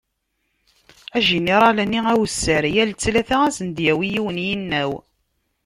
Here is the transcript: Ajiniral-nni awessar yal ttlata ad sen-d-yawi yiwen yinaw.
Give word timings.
Ajiniral-nni 1.17 2.01
awessar 2.13 2.63
yal 2.73 2.91
ttlata 2.93 3.37
ad 3.45 3.53
sen-d-yawi 3.57 4.07
yiwen 4.13 4.37
yinaw. 4.45 4.91